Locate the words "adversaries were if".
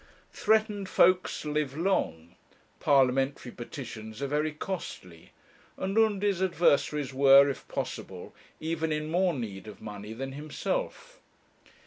6.41-7.67